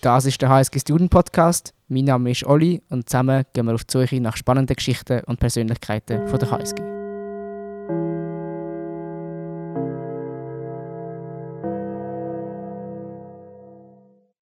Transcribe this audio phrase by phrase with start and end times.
[0.00, 1.74] Das ist der HSG Student Podcast.
[1.88, 5.40] Mein Name ist Olli und zusammen gehen wir auf die Suche nach spannenden Geschichten und
[5.40, 6.82] Persönlichkeiten von der HSG.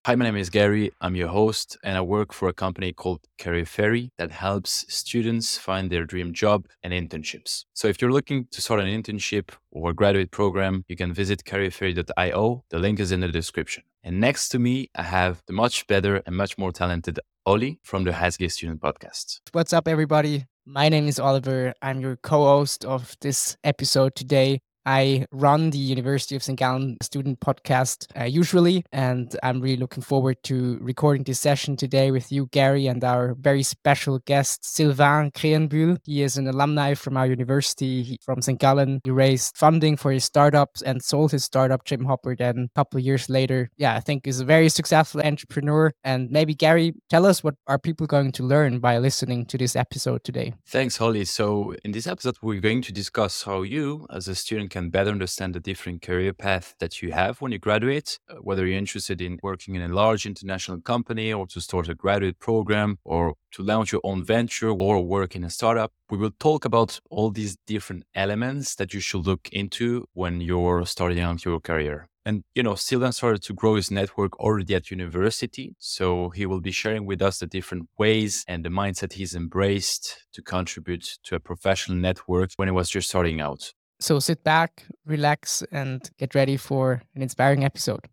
[0.04, 0.92] Hi, my name is Gary.
[1.00, 5.58] I'm your host, and I work for a company called Career Ferry that helps students
[5.58, 7.64] find their dream job and internships.
[7.74, 12.64] So, if you're looking to start an internship or graduate program, you can visit careerferry.io.
[12.68, 13.82] The link is in the description.
[14.06, 18.04] And next to me, I have the much better and much more talented Oli from
[18.04, 19.40] the HSG Student Podcast.
[19.50, 20.46] What's up, everybody?
[20.64, 21.74] My name is Oliver.
[21.82, 24.60] I'm your co host of this episode today.
[24.86, 26.56] I run the University of St.
[26.56, 32.12] Gallen student podcast uh, usually, and I'm really looking forward to recording this session today
[32.12, 35.98] with you, Gary, and our very special guest, Silvan Krähenbühl.
[36.04, 38.60] He is an alumni from our university he, from St.
[38.60, 39.00] Gallen.
[39.02, 42.98] He raised funding for his startups and sold his startup, Gym Hopper, then a couple
[42.98, 43.68] of years later.
[43.76, 45.92] Yeah, I think is a very successful entrepreneur.
[46.04, 49.74] And maybe, Gary, tell us what are people going to learn by listening to this
[49.74, 50.54] episode today?
[50.64, 51.24] Thanks, Holly.
[51.24, 55.10] So, in this episode, we're going to discuss how you, as a student, can better
[55.10, 59.22] understand the different career path that you have when you graduate, uh, whether you're interested
[59.22, 63.62] in working in a large international company or to start a graduate program or to
[63.62, 65.92] launch your own venture or work in a startup.
[66.10, 70.84] We will talk about all these different elements that you should look into when you're
[70.84, 72.08] starting out your career.
[72.26, 75.76] And, you know, Silvan started to grow his network already at university.
[75.78, 80.26] So he will be sharing with us the different ways and the mindset he's embraced
[80.34, 83.72] to contribute to a professional network when he was just starting out.
[83.98, 88.06] So sit back, relax, and get ready for an inspiring episode.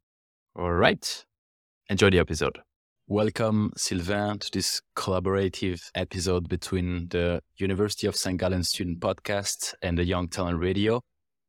[0.55, 1.25] All right.
[1.89, 2.59] Enjoy the episode.
[3.07, 8.39] Welcome, Silvan, to this collaborative episode between the University of St.
[8.39, 11.01] Gallen Student Podcast and the Young Talent Radio.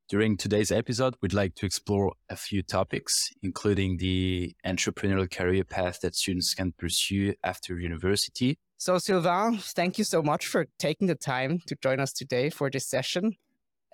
[0.08, 6.00] During today's episode, we'd like to explore a few topics, including the entrepreneurial career path
[6.00, 8.58] that students can pursue after university.
[8.76, 12.68] So, Silvan, thank you so much for taking the time to join us today for
[12.68, 13.36] this session.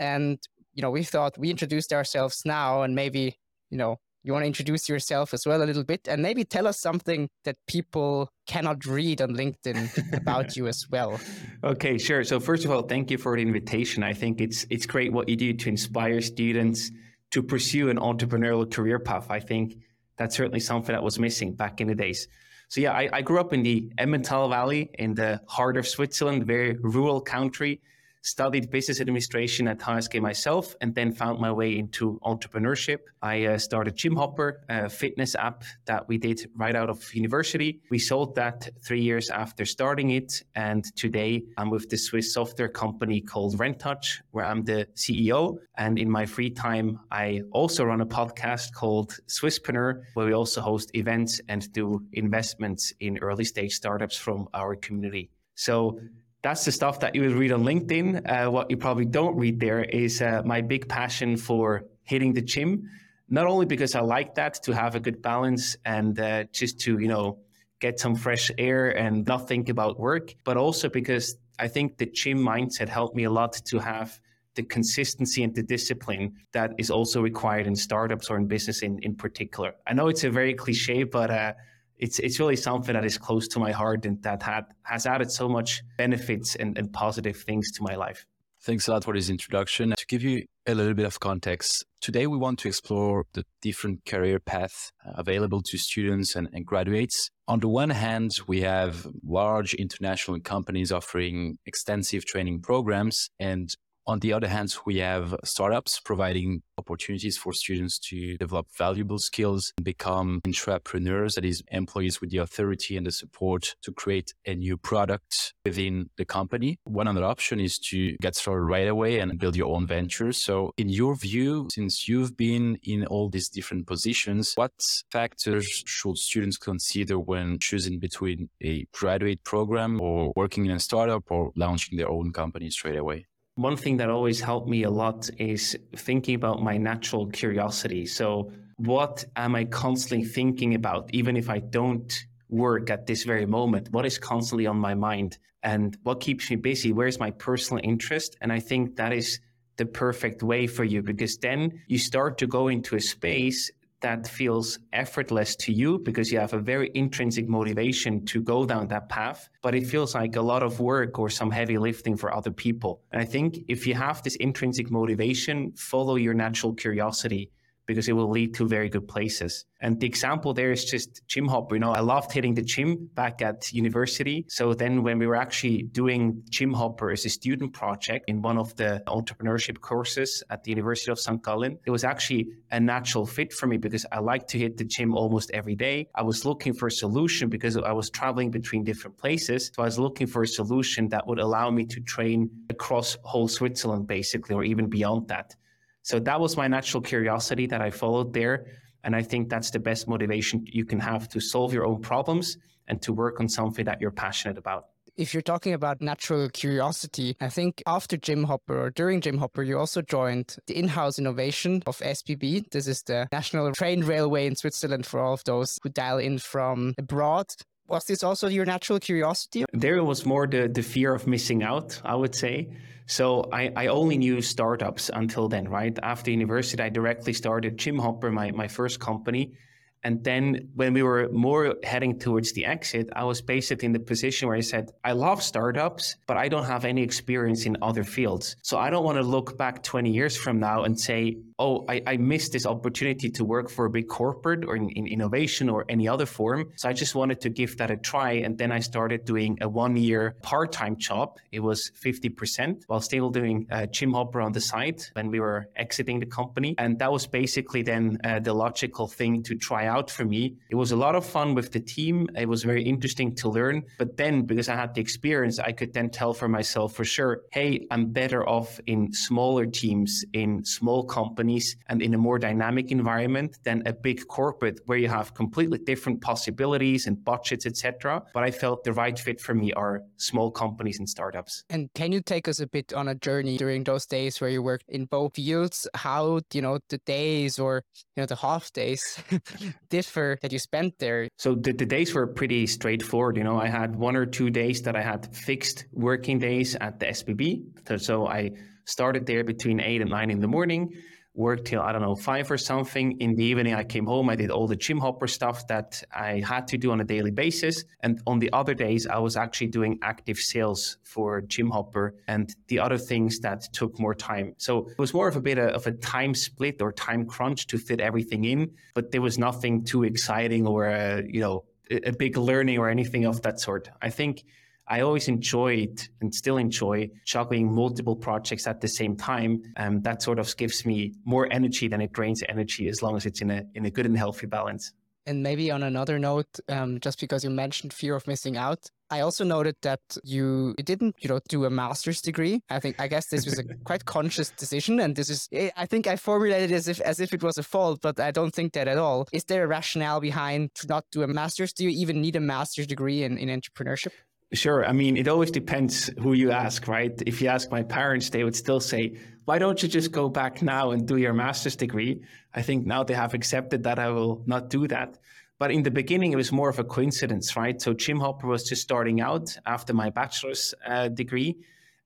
[0.00, 0.38] And,
[0.74, 3.38] you know, we thought we introduced ourselves now and maybe,
[3.68, 6.66] you know, you want to introduce yourself as well a little bit and maybe tell
[6.66, 11.20] us something that people cannot read on LinkedIn about you as well.
[11.64, 12.24] Okay, sure.
[12.24, 14.02] So first of all, thank you for the invitation.
[14.02, 16.90] I think it's it's great what you do to inspire students
[17.30, 19.30] to pursue an entrepreneurial career path.
[19.30, 19.76] I think
[20.18, 22.28] that's certainly something that was missing back in the days.
[22.68, 26.46] So yeah, I, I grew up in the Emmental Valley in the heart of Switzerland,
[26.46, 27.80] very rural country
[28.22, 32.98] studied business administration at HSG myself, and then found my way into entrepreneurship.
[33.22, 37.80] I uh, started Gym Hopper, a fitness app that we did right out of university.
[37.90, 42.68] We sold that three years after starting it, and today I'm with the Swiss software
[42.68, 45.56] company called Rentouch, where I'm the CEO.
[45.76, 50.60] And in my free time, I also run a podcast called Swisspreneur, where we also
[50.60, 55.30] host events and do investments in early stage startups from our community.
[55.54, 56.00] So
[56.42, 58.28] that's the stuff that you would read on LinkedIn.
[58.28, 62.40] Uh, what you probably don't read there is uh, my big passion for hitting the
[62.40, 62.88] gym.
[63.28, 66.98] Not only because I like that to have a good balance and uh, just to
[66.98, 67.38] you know
[67.80, 72.06] get some fresh air and not think about work, but also because I think the
[72.06, 74.18] gym mindset helped me a lot to have
[74.54, 78.98] the consistency and the discipline that is also required in startups or in business in,
[79.02, 79.74] in particular.
[79.86, 81.52] I know it's a very cliche, but uh,
[82.00, 85.30] it's it's really something that is close to my heart and that had has added
[85.30, 88.26] so much benefits and, and positive things to my life.
[88.62, 89.94] Thanks a lot for this introduction.
[89.96, 94.04] To give you a little bit of context, today we want to explore the different
[94.04, 97.30] career paths uh, available to students and, and graduates.
[97.48, 103.74] On the one hand, we have large international companies offering extensive training programs, and
[104.06, 109.72] on the other hand, we have startups providing opportunities for students to develop valuable skills
[109.76, 114.54] and become intrapreneurs, that is, employees with the authority and the support to create a
[114.54, 116.78] new product within the company.
[116.84, 120.42] One other option is to get started right away and build your own ventures.
[120.42, 124.72] So, in your view, since you've been in all these different positions, what
[125.12, 131.24] factors should students consider when choosing between a graduate program or working in a startup
[131.30, 133.26] or launching their own company straight away?
[133.56, 138.06] One thing that always helped me a lot is thinking about my natural curiosity.
[138.06, 142.10] So, what am I constantly thinking about, even if I don't
[142.48, 143.88] work at this very moment?
[143.90, 145.38] What is constantly on my mind?
[145.62, 146.92] And what keeps me busy?
[146.92, 148.36] Where's my personal interest?
[148.40, 149.40] And I think that is
[149.76, 153.70] the perfect way for you because then you start to go into a space
[154.00, 158.88] that feels effortless to you because you have a very intrinsic motivation to go down
[158.88, 162.34] that path, but it feels like a lot of work or some heavy lifting for
[162.34, 163.02] other people.
[163.12, 167.50] And I think if you have this intrinsic motivation, follow your natural curiosity
[167.90, 169.64] because it will lead to very good places.
[169.80, 171.74] And the example there is just gym hopper.
[171.74, 174.44] You know, I loved hitting the gym back at university.
[174.48, 178.58] So then when we were actually doing gym hopper as a student project in one
[178.58, 181.42] of the entrepreneurship courses at the University of St.
[181.42, 184.84] Gallen, it was actually a natural fit for me because I like to hit the
[184.84, 186.08] gym almost every day.
[186.14, 189.72] I was looking for a solution because I was traveling between different places.
[189.74, 193.48] So I was looking for a solution that would allow me to train across whole
[193.48, 195.56] Switzerland, basically, or even beyond that.
[196.02, 198.66] So that was my natural curiosity that I followed there.
[199.04, 202.56] And I think that's the best motivation you can have to solve your own problems
[202.88, 204.86] and to work on something that you're passionate about.
[205.16, 209.62] If you're talking about natural curiosity, I think after Gym Hopper or during Gym Hopper,
[209.62, 212.70] you also joined the in house innovation of SBB.
[212.70, 216.38] This is the National Train Railway in Switzerland for all of those who dial in
[216.38, 217.46] from abroad.
[217.90, 219.64] Was this also your natural curiosity?
[219.72, 222.68] There was more the, the fear of missing out, I would say.
[223.06, 225.98] So I, I only knew startups until then, right?
[226.00, 229.54] After university, I directly started Gym Hopper, my, my first company.
[230.02, 234.00] And then when we were more heading towards the exit, I was basically in the
[234.00, 238.04] position where I said, I love startups, but I don't have any experience in other
[238.04, 238.56] fields.
[238.62, 242.02] So I don't want to look back 20 years from now and say, oh, I,
[242.06, 245.84] I missed this opportunity to work for a big corporate or in, in innovation or
[245.88, 246.70] any other form.
[246.76, 248.32] So I just wanted to give that a try.
[248.32, 251.36] And then I started doing a one year part time job.
[251.52, 255.68] It was 50% while still doing uh, Gym Hopper on the side when we were
[255.76, 256.74] exiting the company.
[256.78, 260.56] And that was basically then uh, the logical thing to try out for me.
[260.70, 262.28] It was a lot of fun with the team.
[262.36, 263.82] It was very interesting to learn.
[263.98, 267.42] But then, because I had the experience, I could then tell for myself for sure,
[267.52, 272.90] hey, I'm better off in smaller teams, in small companies, and in a more dynamic
[272.90, 278.22] environment than a big corporate where you have completely different possibilities and budgets, etc.
[278.32, 281.64] But I felt the right fit for me are small companies and startups.
[281.68, 284.62] And can you take us a bit on a journey during those days where you
[284.62, 285.88] worked in both fields?
[285.94, 287.82] How, you know, the days or,
[288.16, 289.18] you know, the half days
[289.90, 291.28] differ that you spent there?
[291.36, 293.36] So the, the days were pretty straightforward.
[293.36, 296.98] You know, I had one or two days that I had fixed working days at
[297.00, 298.00] the SBB.
[298.00, 298.52] So I
[298.84, 300.94] started there between eight and nine in the morning
[301.34, 303.20] worked till I don't know five or something.
[303.20, 304.28] In the evening, I came home.
[304.28, 307.30] I did all the gym hopper stuff that I had to do on a daily
[307.30, 307.84] basis.
[308.00, 312.54] And on the other days, I was actually doing active sales for gym hopper and
[312.68, 314.54] the other things that took more time.
[314.58, 317.78] So it was more of a bit of a time split or time crunch to
[317.78, 318.72] fit everything in.
[318.94, 323.24] But there was nothing too exciting or uh, you know a big learning or anything
[323.24, 323.90] of that sort.
[324.00, 324.44] I think
[324.90, 329.62] I always enjoyed and still enjoy juggling multiple projects at the same time.
[329.76, 333.24] And that sort of gives me more energy than it drains energy as long as
[333.24, 334.92] it's in a, in a good and healthy balance.
[335.26, 339.20] And maybe on another note, um, just because you mentioned fear of missing out, I
[339.20, 342.62] also noted that you, didn't, you know, do a master's degree.
[342.68, 345.86] I think I guess this was a quite conscious decision, and this is eh, I
[345.86, 348.54] think I formulated it as if as if it was a fault, but I don't
[348.54, 349.28] think that at all.
[349.32, 351.72] Is there a rationale behind to not do a master's?
[351.72, 354.12] Do you even need a master's degree in, in entrepreneurship?
[354.52, 354.84] Sure.
[354.84, 357.12] I mean, it always depends who you ask, right?
[357.24, 360.60] If you ask my parents, they would still say, why don't you just go back
[360.60, 362.22] now and do your master's degree?
[362.52, 365.18] I think now they have accepted that I will not do that.
[365.60, 367.80] But in the beginning, it was more of a coincidence, right?
[367.80, 371.56] So Gym Hopper was just starting out after my bachelor's uh, degree.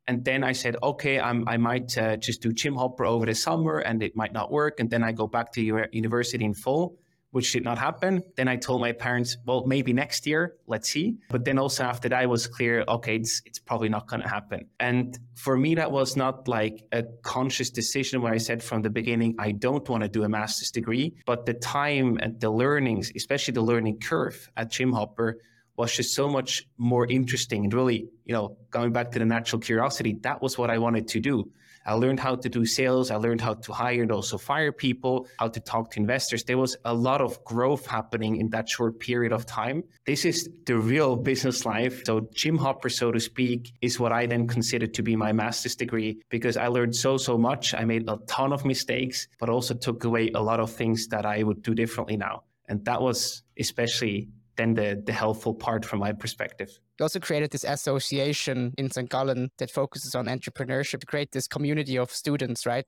[0.06, 3.34] And then I said, okay, I'm, i might uh, just do Gym Hopper over the
[3.34, 4.80] summer and it might not work.
[4.80, 6.98] And then I go back to your university in fall
[7.34, 8.22] which did not happen.
[8.36, 11.16] Then I told my parents, well, maybe next year, let's see.
[11.30, 14.28] But then also after that, I was clear, okay, it's, it's probably not going to
[14.28, 14.68] happen.
[14.78, 18.90] And for me, that was not like a conscious decision where I said from the
[18.90, 21.12] beginning, I don't want to do a master's degree.
[21.26, 25.38] But the time and the learnings, especially the learning curve at Gym Hopper,
[25.76, 29.58] was just so much more interesting and really, you know, going back to the natural
[29.58, 31.50] curiosity, that was what I wanted to do.
[31.86, 33.10] I learned how to do sales.
[33.10, 36.44] I learned how to hire and also fire people, how to talk to investors.
[36.44, 39.84] There was a lot of growth happening in that short period of time.
[40.06, 42.04] This is the real business life.
[42.04, 45.76] So, Gym Hopper, so to speak, is what I then considered to be my master's
[45.76, 47.74] degree because I learned so, so much.
[47.74, 51.26] I made a ton of mistakes, but also took away a lot of things that
[51.26, 52.44] I would do differently now.
[52.68, 56.78] And that was especially then the, the helpful part from my perspective.
[56.98, 59.08] You also created this association in St.
[59.08, 62.84] Gallen that focuses on entrepreneurship create this community of students, right?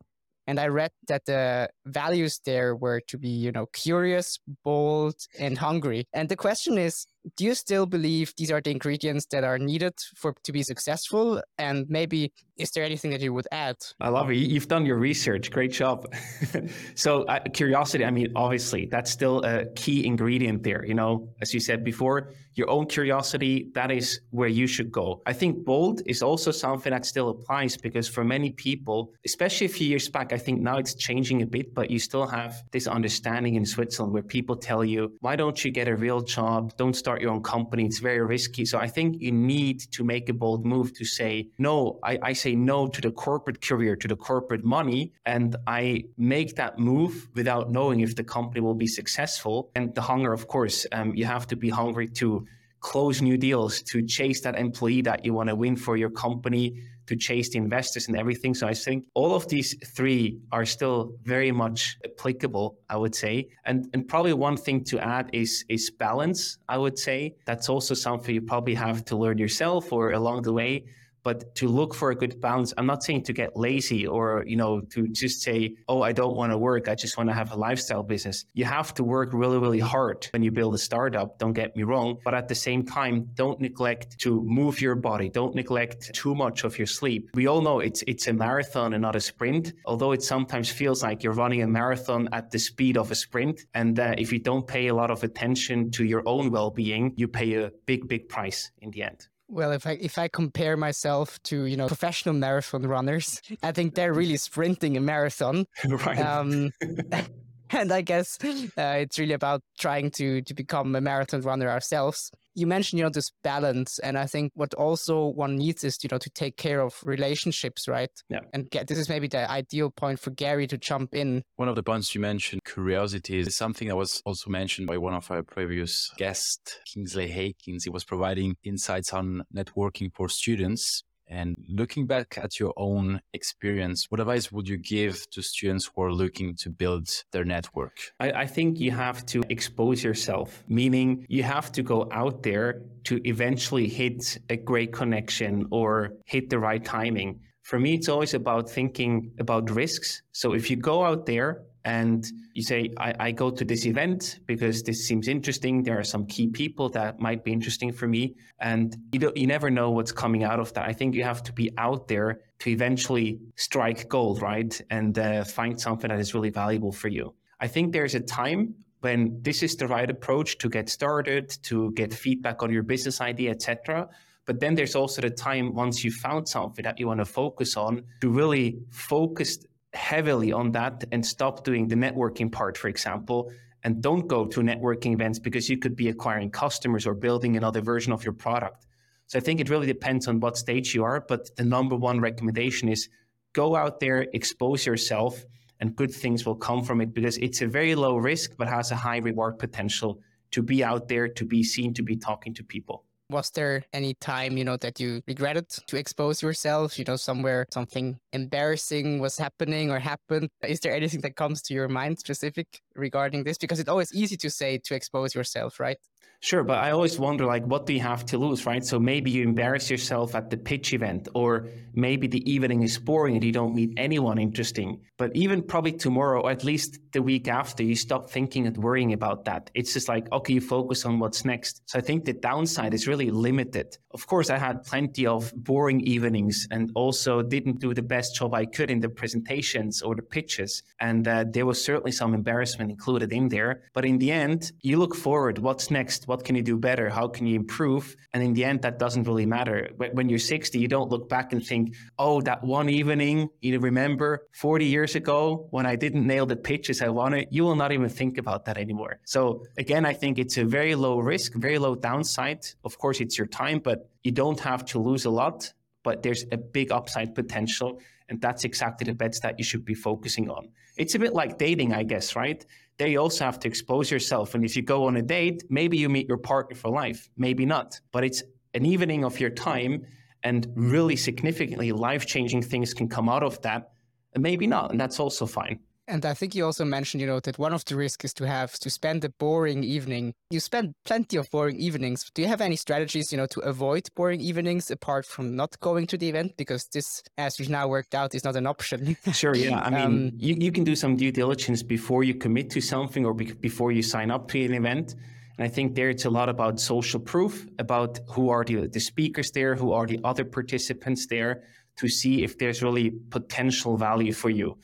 [0.47, 5.59] And I read that the values there were to be, you know, curious, bold, and
[5.59, 6.07] hungry.
[6.13, 7.05] And the question is,
[7.37, 11.43] do you still believe these are the ingredients that are needed for to be successful?
[11.59, 13.77] And maybe is there anything that you would add?
[14.01, 14.37] I love it.
[14.37, 15.51] You've done your research.
[15.51, 16.13] Great job.
[16.95, 20.85] so uh, curiosity, I mean, obviously that's still a key ingredient there.
[20.85, 25.21] You know, as you said before, your own curiosity, that is where you should go.
[25.27, 29.69] I think bold is also something that still applies because for many people, especially a
[29.71, 32.87] few years back, I think now it's changing a bit, but you still have this
[32.87, 36.75] understanding in Switzerland where people tell you, why don't you get a real job?
[36.79, 37.85] Don't start your own company.
[37.85, 38.65] It's very risky.
[38.65, 42.33] So I think you need to make a bold move to say, no, I, I
[42.33, 45.13] say no to the corporate career, to the corporate money.
[45.25, 49.71] And I make that move without knowing if the company will be successful.
[49.75, 52.47] And the hunger, of course, um, you have to be hungry to
[52.81, 56.81] close new deals, to chase that employee that you want to win for your company,
[57.07, 58.55] to chase the investors and everything.
[58.55, 63.49] So I think all of these three are still very much applicable, I would say.
[63.65, 67.35] And and probably one thing to add is is balance, I would say.
[67.45, 70.85] That's also something you probably have to learn yourself or along the way
[71.27, 74.57] but to look for a good balance i'm not saying to get lazy or you
[74.63, 77.51] know to just say oh i don't want to work i just want to have
[77.53, 78.45] a lifestyle business.
[78.55, 81.83] You have to work really really hard when you build a startup don't get me
[81.83, 86.35] wrong but at the same time don't neglect to move your body don't neglect too
[86.35, 87.23] much of your sleep.
[87.35, 91.03] We all know it's it's a marathon and not a sprint although it sometimes feels
[91.03, 94.41] like you're running a marathon at the speed of a sprint and uh, if you
[94.51, 98.29] don't pay a lot of attention to your own well-being you pay a big big
[98.29, 102.35] price in the end well, if I if I compare myself to you know professional
[102.35, 105.67] marathon runners, I think they're really sprinting a marathon.
[105.89, 106.19] right.
[106.19, 106.71] Um,
[107.71, 112.31] and I guess uh, it's really about trying to to become a marathon runner ourselves
[112.57, 113.99] you mentioned, you know, this balance.
[114.01, 117.87] And I think what also one needs is, you know, to take care of relationships,
[117.87, 118.11] right?
[118.29, 118.41] Yeah.
[118.53, 121.43] And get, this is maybe the ideal point for Gary to jump in.
[121.57, 125.15] One of the points you mentioned, curiosity, is something that was also mentioned by one
[125.15, 127.85] of our previous guests, Kingsley Hakins.
[127.85, 131.05] He was providing insights on networking for students.
[131.29, 136.03] And looking back at your own experience, what advice would you give to students who
[136.03, 137.99] are looking to build their network?
[138.21, 142.83] I, I, think you have to expose yourself, meaning you have to go out there
[143.05, 147.41] to eventually hit a great connection or hit the right timing.
[147.63, 150.23] For me, it's always about thinking about risks.
[150.31, 154.41] So if you go out there and you say, I, I, go to this event
[154.47, 155.85] because this seems interesting.
[155.85, 158.35] There are some key people that might be interesting for me.
[158.59, 160.85] And you, don't, you never know what's coming out of that.
[160.89, 164.79] I think you have to be out there to eventually strike gold, right?
[164.91, 167.33] And uh, find something that is really valuable for you.
[167.61, 171.93] I think there's a time when this is the right approach to get started, to
[171.93, 174.09] get feedback on your business idea, etc.
[174.45, 177.77] But then there's also the time once you found something that you want to focus
[177.77, 179.59] on to really focus
[179.97, 183.51] heavily on that and stop doing the networking part, for example,
[183.83, 187.81] and don't go to networking events because you could be acquiring customers or building another
[187.81, 188.87] version of your product.
[189.27, 191.25] So I think it really depends on what stage you are.
[191.27, 193.09] But the number one recommendation is
[193.53, 195.45] go out there, expose yourself,
[195.81, 198.91] and good things will come from it because it's a very low risk but has
[198.91, 200.21] a high reward potential
[200.53, 203.05] to be out there, to be seen, to be talking to people.
[203.29, 207.67] Was there any time, you know, that you regretted to expose yourself, you know, somewhere
[207.75, 210.49] something embarrassing was happening or happened?
[210.63, 213.59] Is there anything that comes to your mind specific regarding this?
[213.59, 215.99] Because it's always easy to say to expose yourself, right?
[216.41, 218.85] Sure, but I always wonder like what do you have to lose, right?
[218.85, 223.35] So maybe you embarrass yourself at the pitch event or maybe the evening is boring
[223.35, 225.01] and you don't meet anyone interesting.
[225.17, 229.13] But even probably tomorrow or at least the week after you stop thinking and worrying
[229.13, 229.71] about that.
[229.75, 231.83] It's just like okay, you focus on what's next.
[231.87, 233.97] So I think the downside is really limited.
[234.13, 238.55] Of course, I had plenty of boring evenings and also didn't do the best job
[238.55, 242.91] I could in the presentations or the pitches and uh, there was certainly some embarrassment
[242.91, 246.16] included in there, but in the end, you look forward, what's next?
[246.25, 247.11] What can you do better?
[247.11, 248.17] How can you improve?
[248.33, 249.91] And in the end, that doesn't really matter.
[249.97, 254.47] When you're 60, you don't look back and think, oh, that one evening, you remember
[254.53, 257.49] 40 years ago when I didn't nail the pitches I wanted?
[257.51, 259.19] You will not even think about that anymore.
[259.25, 262.67] So again, I think it's a very low risk, very low downside.
[262.85, 266.45] Of course, it's your time, but you don't have to lose a lot, but there's
[266.53, 268.01] a big upside potential.
[268.29, 270.69] And that's exactly the bets that you should be focusing on.
[270.97, 272.65] It's a bit like dating, I guess, right?
[272.99, 274.55] There you also have to expose yourself.
[274.55, 277.67] And if you go on a date, maybe you meet your partner for life, maybe
[277.67, 278.01] not.
[278.11, 278.43] But it's
[278.75, 280.07] an evening of your time,
[280.43, 283.91] and really significantly life changing things can come out of that,
[284.35, 284.91] and maybe not.
[284.91, 285.81] And that's also fine.
[286.09, 288.47] And I think you also mentioned, you know, that one of the risks is to
[288.47, 290.35] have to spend a boring evening.
[290.51, 292.31] You spend plenty of boring evenings.
[292.33, 296.07] Do you have any strategies, you know, to avoid boring evenings apart from not going
[296.09, 296.57] to the event?
[296.57, 299.17] Because this, as we've now worked out, is not an option.
[299.33, 299.57] sure.
[299.57, 299.81] Yeah.
[299.85, 303.27] I mean, um, you, you can do some due diligence before you commit to something
[303.27, 305.17] or be- before you sign up to an event.
[305.59, 309.01] And I think there it's a lot about social proof, about who are the, the
[309.01, 311.65] speakers there, who are the other participants there,
[311.97, 314.77] to see if there's really potential value for you.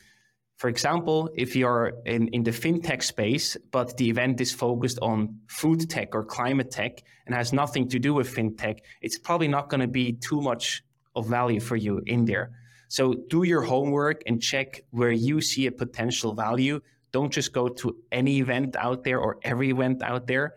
[0.57, 5.39] For example, if you're in, in the fintech space, but the event is focused on
[5.47, 9.69] food tech or climate tech and has nothing to do with fintech, it's probably not
[9.69, 10.83] going to be too much
[11.15, 12.51] of value for you in there.
[12.87, 16.79] So do your homework and check where you see a potential value.
[17.11, 20.53] Don't just go to any event out there or every event out there.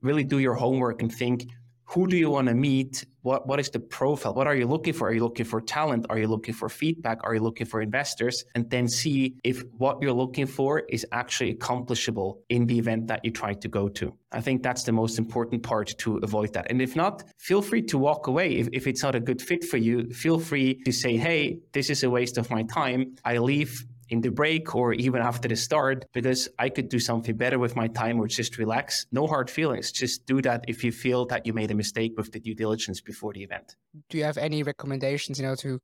[0.00, 1.46] Really do your homework and think
[1.90, 3.04] who do you want to meet?
[3.22, 4.32] What, what is the profile?
[4.32, 5.08] What are you looking for?
[5.08, 6.06] Are you looking for talent?
[6.08, 7.18] Are you looking for feedback?
[7.24, 8.44] Are you looking for investors?
[8.54, 13.24] And then see if what you're looking for is actually accomplishable in the event that
[13.24, 14.14] you try to go to.
[14.30, 16.68] I think that's the most important part to avoid that.
[16.70, 18.52] And if not, feel free to walk away.
[18.52, 21.90] If, if it's not a good fit for you, feel free to say, hey, this
[21.90, 23.16] is a waste of my time.
[23.24, 27.36] I leave in the break or even after the start because I could do something
[27.36, 29.06] better with my time or just relax.
[29.12, 29.92] No hard feelings.
[29.92, 33.00] Just do that if you feel that you made a mistake with the due diligence
[33.00, 33.76] before the event.
[34.08, 35.80] Do you have any recommendations, you know, to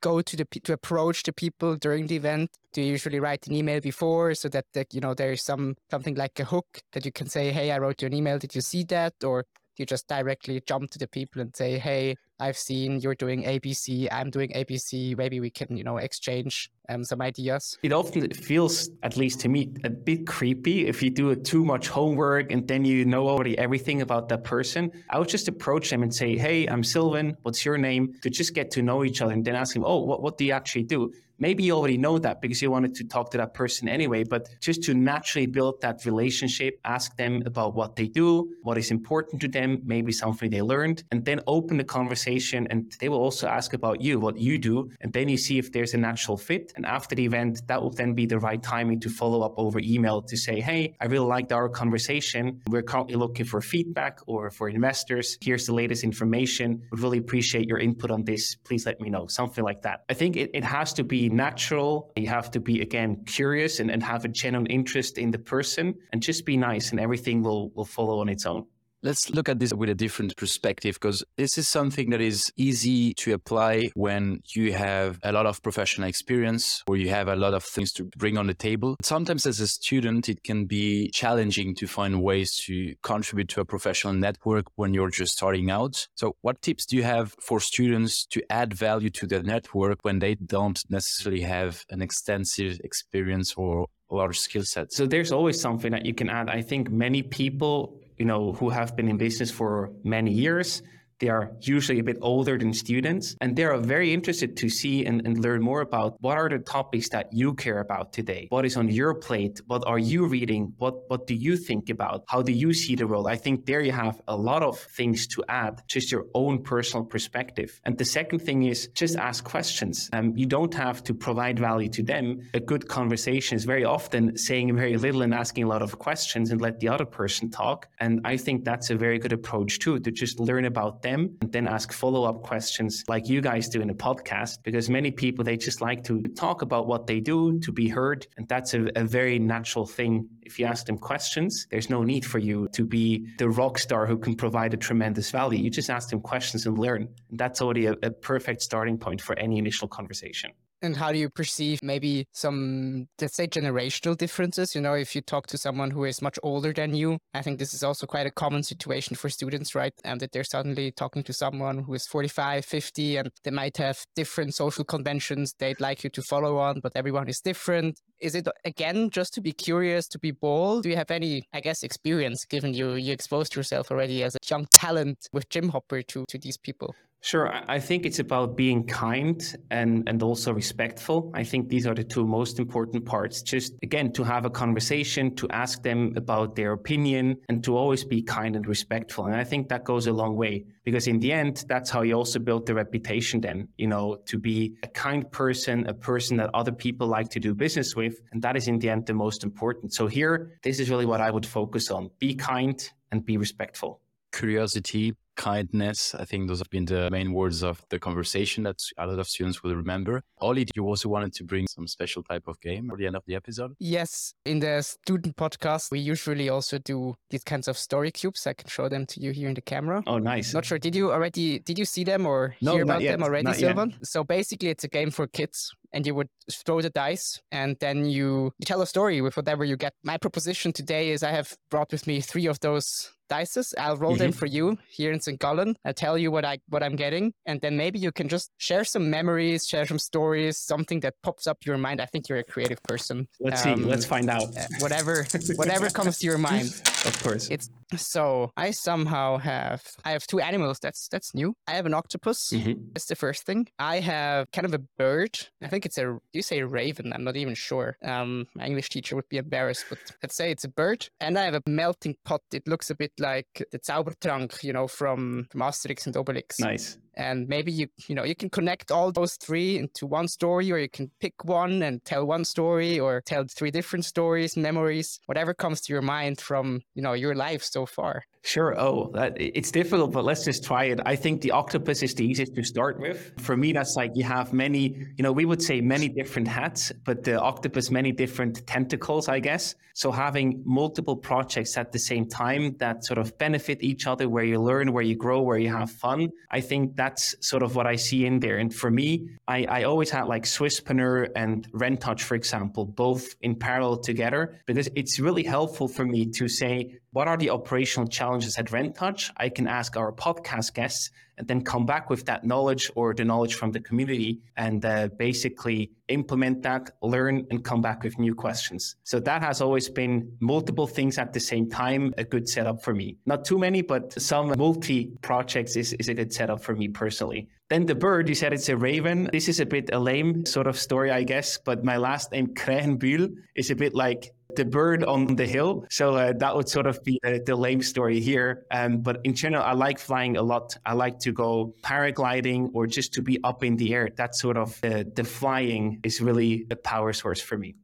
[0.00, 2.50] go to the to approach the people during the event?
[2.72, 5.76] Do you usually write an email before so that the, you know there is some
[5.90, 8.38] something like a hook that you can say, "Hey, I wrote you an email.
[8.38, 9.44] Did you see that?" Or
[9.76, 14.08] you just directly jump to the people and say, "Hey, I've seen you're doing ABC.
[14.10, 15.16] I'm doing ABC.
[15.16, 19.48] Maybe we can, you know, exchange um, some ideas." It often feels, at least to
[19.48, 23.56] me, a bit creepy if you do too much homework and then you know already
[23.58, 24.90] everything about that person.
[25.10, 27.36] I would just approach them and say, "Hey, I'm Silvan.
[27.42, 30.00] What's your name?" To just get to know each other and then ask them, "Oh,
[30.00, 33.04] what, what do you actually do?" Maybe you already know that because you wanted to
[33.04, 37.74] talk to that person anyway, but just to naturally build that relationship, ask them about
[37.74, 41.76] what they do, what is important to them, maybe something they learned, and then open
[41.76, 42.66] the conversation.
[42.70, 44.90] And they will also ask about you, what you do.
[45.02, 46.72] And then you see if there's a natural fit.
[46.76, 49.78] And after the event, that will then be the right timing to follow up over
[49.80, 52.60] email to say, hey, I really liked our conversation.
[52.68, 55.36] We're currently looking for feedback or for investors.
[55.40, 56.82] Here's the latest information.
[56.90, 58.54] Would really appreciate your input on this.
[58.54, 59.26] Please let me know.
[59.26, 60.04] Something like that.
[60.08, 62.12] I think it, it has to be natural.
[62.16, 65.94] You have to be, again, curious and, and have a genuine interest in the person
[66.12, 68.66] and just be nice and everything will, will follow on its own.
[69.06, 73.14] Let's look at this with a different perspective because this is something that is easy
[73.14, 77.54] to apply when you have a lot of professional experience or you have a lot
[77.54, 78.96] of things to bring on the table.
[79.04, 83.64] Sometimes as a student, it can be challenging to find ways to contribute to a
[83.64, 86.08] professional network when you're just starting out.
[86.16, 90.18] So what tips do you have for students to add value to their network when
[90.18, 94.92] they don't necessarily have an extensive experience or large skill set?
[94.92, 96.50] So there's always something that you can add.
[96.50, 100.82] I think many people you know, who have been in business for many years.
[101.18, 105.06] They are usually a bit older than students, and they are very interested to see
[105.06, 108.46] and, and, learn more about what are the topics that you care about today.
[108.50, 109.60] What is on your plate?
[109.66, 110.74] What are you reading?
[110.78, 112.24] What what do you think about?
[112.26, 113.28] How do you see the world?
[113.28, 117.04] I think there you have a lot of things to add, just your own personal
[117.04, 117.80] perspective.
[117.84, 120.10] And the second thing is just ask questions.
[120.12, 122.40] Um, you don't have to provide value to them.
[122.52, 126.50] A good conversation is very often saying very little and asking a lot of questions
[126.50, 127.88] and let the other person talk.
[128.00, 131.52] And I think that's a very good approach too, to just learn about them and
[131.52, 134.54] then ask follow up questions like you guys do in a podcast.
[134.64, 136.14] Because many people, they just like to
[136.44, 138.26] talk about what they do, to be heard.
[138.36, 140.28] And that's a, a very natural thing.
[140.42, 144.06] If you ask them questions, there's no need for you to be the rock star
[144.06, 145.58] who can provide a tremendous value.
[145.64, 147.02] You just ask them questions and learn.
[147.30, 150.50] And that's already a, a perfect starting point for any initial conversation.
[150.86, 154.74] And how do you perceive maybe some, let's say, generational differences?
[154.74, 157.58] You know, if you talk to someone who is much older than you, I think
[157.58, 159.92] this is also quite a common situation for students, right?
[160.04, 164.04] And that they're suddenly talking to someone who is 45, 50, and they might have
[164.14, 167.98] different social conventions they'd like you to follow on, but everyone is different.
[168.20, 170.84] Is it again just to be curious, to be bold?
[170.84, 174.38] Do you have any, I guess, experience given you you exposed yourself already as a
[174.48, 176.94] young talent with Gym Hopper to to these people?
[177.26, 177.52] Sure.
[177.66, 181.32] I think it's about being kind and, and also respectful.
[181.34, 183.42] I think these are the two most important parts.
[183.42, 188.04] Just again, to have a conversation, to ask them about their opinion, and to always
[188.04, 189.26] be kind and respectful.
[189.26, 192.14] And I think that goes a long way because in the end, that's how you
[192.14, 196.50] also build the reputation then, you know, to be a kind person, a person that
[196.54, 198.20] other people like to do business with.
[198.30, 199.92] And that is in the end the most important.
[199.94, 202.08] So here, this is really what I would focus on.
[202.20, 204.00] Be kind and be respectful.
[204.30, 206.14] Curiosity, kindness.
[206.14, 209.28] I think those have been the main words of the conversation that a lot of
[209.28, 210.22] students will remember.
[210.38, 213.22] Ollie, you also wanted to bring some special type of game for the end of
[213.26, 213.74] the episode?
[213.78, 214.34] Yes.
[214.44, 218.46] In the student podcast, we usually also do these kinds of story cubes.
[218.46, 220.02] I can show them to you here in the camera.
[220.06, 220.52] Oh, nice.
[220.52, 220.78] Not sure.
[220.78, 223.12] Did you already, did you see them or no, hear about yet.
[223.12, 223.94] them already, Silvan?
[224.02, 228.06] So basically, it's a game for kids and you would throw the dice and then
[228.06, 229.94] you, you tell a story with whatever you get.
[230.02, 233.74] My proposition today is I have brought with me three of those dices.
[233.78, 234.18] I'll roll mm-hmm.
[234.18, 235.38] them for you here in St.
[235.38, 235.76] Gallen.
[235.84, 238.84] I'll tell you what I what I'm getting, and then maybe you can just share
[238.84, 242.00] some memories, share some stories, something that pops up your mind.
[242.00, 243.28] I think you're a creative person.
[243.40, 243.84] Let's um, see.
[243.84, 244.56] Let's find out.
[244.56, 246.70] Uh, whatever, whatever comes to your mind.
[247.06, 247.48] Of course.
[247.50, 250.80] It's so I somehow have I have two animals.
[250.80, 251.54] That's that's new.
[251.68, 252.50] I have an octopus.
[252.52, 252.80] Mm-hmm.
[252.94, 253.68] That's the first thing.
[253.78, 255.38] I have kind of a bird.
[255.62, 256.18] I think it's a.
[256.36, 257.14] Do you say raven?
[257.14, 257.96] I'm not even sure.
[258.02, 261.08] Um, my English teacher would be embarrassed, but let's say it's a bird.
[261.18, 262.42] And I have a melting pot.
[262.52, 266.60] It looks a bit like the Zaubertrank, you know, from, from Asterix and Obelix.
[266.60, 270.70] Nice and maybe you you know you can connect all those three into one story
[270.70, 275.18] or you can pick one and tell one story or tell three different stories memories
[275.26, 278.78] whatever comes to your mind from you know your life so far Sure.
[278.78, 281.00] Oh, that, it's difficult, but let's just try it.
[281.04, 283.32] I think the octopus is the easiest to start with.
[283.40, 286.92] For me, that's like you have many, you know, we would say many different hats,
[287.04, 289.74] but the octopus, many different tentacles, I guess.
[289.94, 294.44] So having multiple projects at the same time that sort of benefit each other, where
[294.44, 296.28] you learn, where you grow, where you have fun.
[296.50, 298.58] I think that's sort of what I see in there.
[298.58, 303.56] And for me, I, I always had like Swisspreneur and Rentouch, for example, both in
[303.56, 308.58] parallel together, because it's really helpful for me to say, what are the operational challenges
[308.58, 309.30] at Rentouch?
[309.38, 313.24] I can ask our podcast guests and then come back with that knowledge or the
[313.24, 318.34] knowledge from the community and uh, basically implement that, learn, and come back with new
[318.34, 318.96] questions.
[319.04, 322.92] So that has always been multiple things at the same time, a good setup for
[322.92, 323.16] me.
[323.24, 327.48] Not too many, but some multi projects is, is a good setup for me personally.
[327.70, 329.30] Then the bird, you said it's a raven.
[329.32, 332.48] This is a bit a lame sort of story, I guess, but my last name,
[332.48, 335.86] Krähenbühl, is a bit like the bird on the hill.
[335.90, 338.66] So uh, that would sort of be the, the lame story here.
[338.70, 340.76] Um, but in general, I like flying a lot.
[340.84, 344.08] I like to go paragliding or just to be up in the air.
[344.16, 347.76] That sort of uh, the flying is really a power source for me.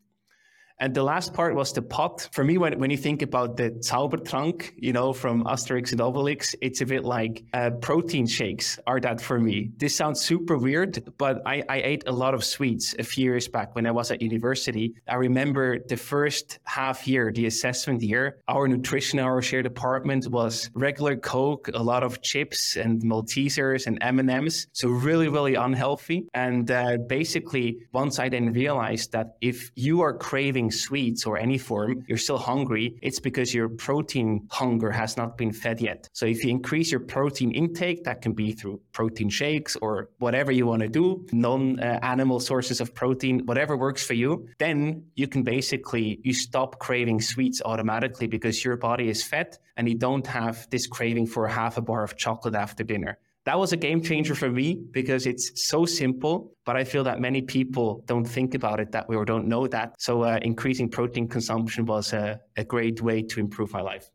[0.80, 2.28] And the last part was the pot.
[2.32, 6.54] For me, when, when you think about the Zaubertrank, you know, from Asterix and Obelix,
[6.60, 9.70] it's a bit like uh, protein shakes are that for me.
[9.76, 13.48] This sounds super weird, but I, I ate a lot of sweets a few years
[13.48, 14.94] back when I was at university.
[15.08, 20.70] I remember the first half year, the assessment year, our nutrition, our shared department was
[20.74, 24.66] regular Coke, a lot of chips and Maltesers and M&Ms.
[24.72, 26.26] So really, really unhealthy.
[26.34, 31.58] And uh, basically, once I then realized that if you are craving sweets or any
[31.58, 36.08] form, you're still hungry, it's because your protein hunger has not been fed yet.
[36.12, 40.52] So if you increase your protein intake, that can be through protein shakes or whatever
[40.52, 45.04] you want to do, non uh, animal sources of protein, whatever works for you, then
[45.14, 49.96] you can basically, you stop craving sweets automatically because your body is fed and you
[49.96, 53.76] don't have this craving for half a bar of chocolate after dinner that was a
[53.76, 58.24] game changer for me because it's so simple, but I feel that many people don't
[58.24, 59.94] think about it that way or don't know that.
[59.98, 64.10] So uh, increasing protein consumption was a, a great way to improve my life.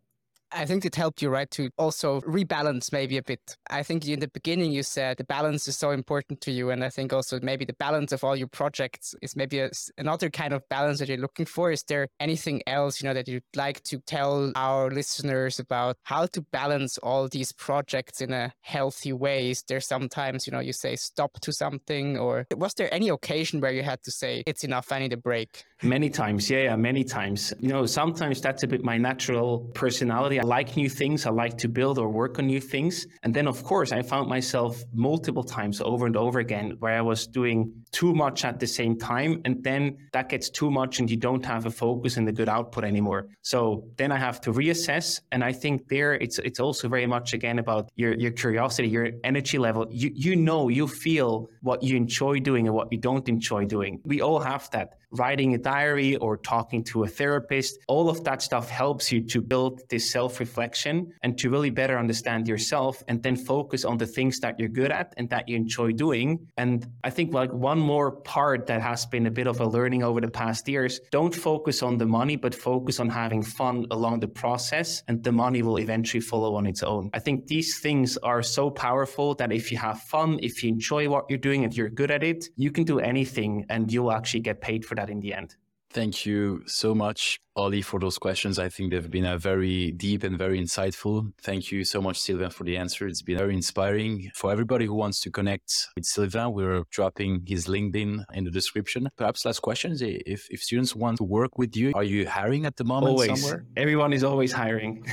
[0.51, 3.57] I think it helped you, right, to also rebalance maybe a bit.
[3.69, 6.69] I think in the beginning you said the balance is so important to you.
[6.69, 10.29] And I think also maybe the balance of all your projects is maybe a, another
[10.29, 11.71] kind of balance that you're looking for.
[11.71, 16.27] Is there anything else, you know, that you'd like to tell our listeners about how
[16.27, 19.51] to balance all these projects in a healthy way?
[19.51, 23.59] Is there sometimes, you know, you say stop to something or was there any occasion
[23.59, 25.65] where you had to say it's enough, I need a break?
[25.83, 26.49] Many times.
[26.49, 27.53] Yeah, many times.
[27.59, 31.27] You know, sometimes that's a bit my natural personality I like new things.
[31.27, 33.05] I like to build or work on new things.
[33.21, 37.01] And then, of course, I found myself multiple times over and over again where I
[37.01, 39.41] was doing too much at the same time.
[39.45, 42.49] And then that gets too much and you don't have a focus and a good
[42.49, 43.27] output anymore.
[43.43, 45.21] So then I have to reassess.
[45.31, 49.09] And I think there it's, it's also very much again about your, your curiosity, your
[49.23, 49.85] energy level.
[49.91, 54.01] You, you know, you feel what you enjoy doing and what you don't enjoy doing.
[54.03, 58.41] We all have that writing a diary or talking to a therapist, all of that
[58.41, 63.23] stuff helps you to build this self reflection and to really better understand yourself and
[63.23, 66.47] then focus on the things that you're good at and that you enjoy doing.
[66.57, 70.03] And I think like one more part that has been a bit of a learning
[70.03, 74.19] over the past years don't focus on the money, but focus on having fun along
[74.19, 77.09] the process and the money will eventually follow on its own.
[77.13, 81.09] I think these things are so powerful that if you have fun, if you enjoy
[81.09, 84.41] what you're doing, if you're good at it, you can do anything and you'll actually
[84.41, 85.55] get paid for that in the end.
[85.91, 88.59] Thank you so much, Ollie, for those questions.
[88.59, 91.31] I think they've been a very deep and very insightful.
[91.41, 93.07] Thank you so much, Silvan, for the answer.
[93.07, 94.29] It's been very inspiring.
[94.35, 99.07] For everybody who wants to connect with Silvan, we're dropping his LinkedIn in the description.
[99.15, 102.65] Perhaps last question is if, if students want to work with you, are you hiring
[102.65, 103.41] at the moment always.
[103.41, 103.65] somewhere?
[103.77, 105.05] Everyone is always hiring.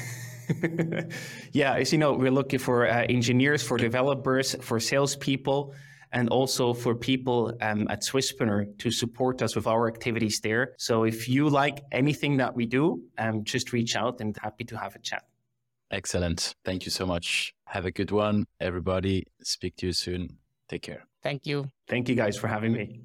[1.53, 5.73] yeah, as you know, we're looking for uh, engineers, for developers, for salespeople
[6.15, 10.75] and also for people um, at Swisspreneur to support us with our activities there.
[10.79, 14.79] So if you like anything that we do, um, just reach out and happy to
[14.79, 15.25] have a chat.
[15.91, 16.55] Excellent.
[16.65, 17.53] Thank you so much.
[17.67, 19.27] Have a good one, everybody.
[19.43, 20.39] Speak to you soon.
[20.69, 21.05] Take care.
[21.23, 21.67] Thank you.
[21.89, 23.01] Thank you guys for having me.